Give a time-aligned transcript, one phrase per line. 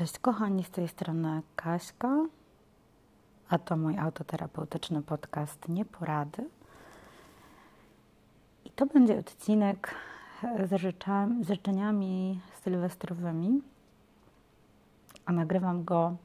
[0.00, 2.26] Cześć kochani, z tej strony Kaśka,
[3.48, 6.48] a to mój autoterapeutyczny podcast Nieporady.
[8.64, 9.94] I to będzie odcinek
[10.42, 13.62] z, z życzeniami sylwestrowymi,
[15.26, 16.16] a nagrywam go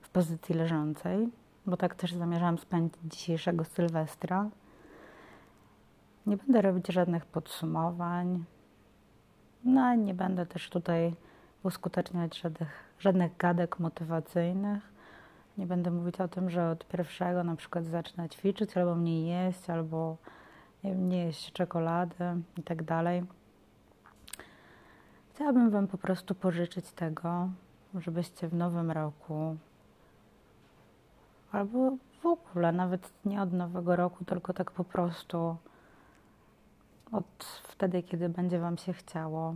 [0.00, 1.28] w pozycji leżącej,
[1.66, 4.48] bo tak też zamierzałam spędzić dzisiejszego Sylwestra.
[6.26, 8.44] Nie będę robić żadnych podsumowań,
[9.64, 11.14] no nie będę też tutaj
[11.64, 12.68] uskuteczniać żadnych,
[12.98, 14.92] żadnych gadek motywacyjnych.
[15.58, 19.70] Nie będę mówić o tym, że od pierwszego na przykład zacznę ćwiczyć, albo mniej jeść,
[19.70, 20.16] albo
[20.84, 22.24] nie, jeść czekolady
[22.58, 23.24] i tak dalej.
[25.34, 27.48] Chciałabym Wam po prostu pożyczyć tego,
[27.94, 29.56] żebyście w nowym roku,
[31.52, 35.56] albo w ogóle, nawet nie od nowego roku, tylko tak po prostu
[37.12, 39.54] od wtedy, kiedy będzie Wam się chciało,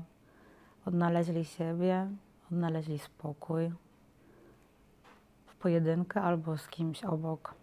[0.89, 2.09] odnaleźli siebie,
[2.53, 3.73] odnaleźli spokój
[5.47, 7.55] w pojedynkę albo z kimś obok.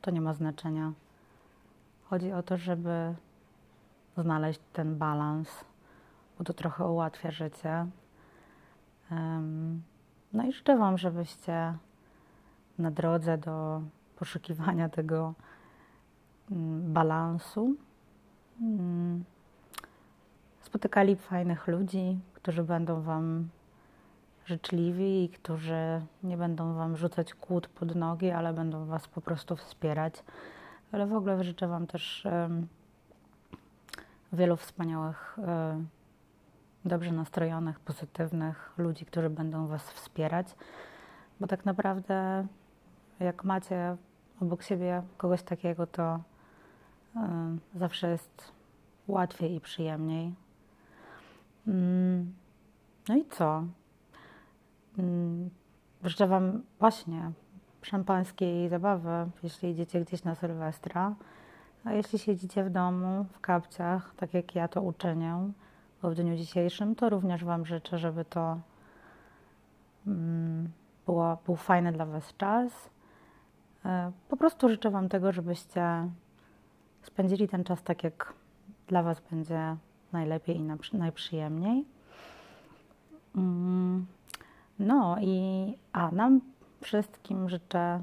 [0.00, 0.92] To nie ma znaczenia.
[2.04, 3.14] Chodzi o to, żeby
[4.16, 5.64] znaleźć ten balans,
[6.38, 7.86] bo to trochę ułatwia życie.
[10.32, 11.74] No i życzę Wam, żebyście
[12.78, 13.82] na drodze do
[14.16, 15.34] poszukiwania tego
[16.50, 17.76] mm, balansu
[18.60, 19.24] mm,
[20.60, 23.48] spotykali fajnych ludzi, którzy będą Wam
[24.46, 29.56] życzliwi i którzy nie będą Wam rzucać kłód pod nogi, ale będą Was po prostu
[29.56, 30.14] wspierać.
[30.92, 32.26] Ale w ogóle życzę Wam też
[34.32, 35.88] wielu wspaniałych, um,
[36.84, 40.46] dobrze nastrojonych, pozytywnych ludzi, którzy będą Was wspierać,
[41.40, 42.46] bo tak naprawdę
[43.20, 43.96] jak macie
[44.40, 46.20] obok siebie kogoś takiego, to
[47.16, 48.52] um, zawsze jest
[49.08, 50.43] łatwiej i przyjemniej.
[51.66, 52.34] Mm,
[53.08, 53.64] no i co?
[54.98, 55.50] Mm,
[56.04, 57.32] życzę Wam właśnie
[57.82, 61.14] szampańskiej zabawy, jeśli idziecie gdzieś na Sylwestra.
[61.84, 65.50] A jeśli siedzicie w domu, w kapciach, tak jak ja to uczynię
[66.02, 68.58] w dniu dzisiejszym, to również Wam życzę, żeby to
[70.06, 70.68] mm,
[71.06, 72.90] było, był fajny dla Was czas.
[73.84, 76.08] E, po prostu życzę Wam tego, żebyście
[77.02, 78.34] spędzili ten czas tak, jak
[78.86, 79.76] dla Was będzie
[80.14, 81.84] najlepiej i najprzyjemniej.
[83.36, 84.06] Mm,
[84.78, 85.34] no i
[85.92, 86.40] a nam
[86.80, 88.02] wszystkim życzę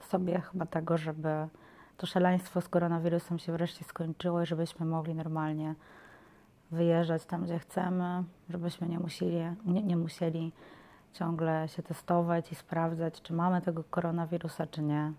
[0.00, 1.48] sobie chyba tego, żeby
[1.96, 5.74] to szaleństwo z koronawirusem się wreszcie skończyło i żebyśmy mogli normalnie
[6.70, 10.52] wyjeżdżać tam, gdzie chcemy, żebyśmy nie musieli, nie, nie musieli
[11.12, 15.12] ciągle się testować i sprawdzać, czy mamy tego koronawirusa, czy nie.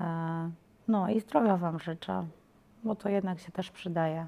[0.00, 0.50] E,
[0.88, 2.26] no i zdrowia Wam życzę,
[2.84, 4.26] bo to jednak się też przydaje.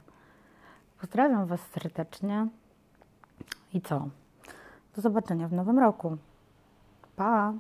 [1.05, 2.49] Pozdrawiam Was serdecznie
[3.73, 4.09] i co?
[4.97, 6.17] Do zobaczenia w nowym roku.
[7.17, 7.53] Pa!